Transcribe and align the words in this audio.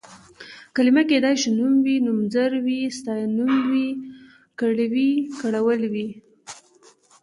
کلمه 0.75 1.03
کيدای 1.09 1.35
شي 1.41 1.49
نوم 1.57 1.73
وي، 1.85 1.95
نومځری 2.05 2.59
وي، 2.65 2.79
ستاینوم 2.97 3.53
وي، 3.71 3.87
کړ 4.59 4.75
وي، 4.93 5.09
کړول 5.39 5.81
وي... 5.93 6.07